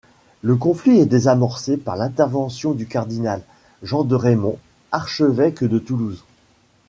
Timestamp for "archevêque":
4.91-5.63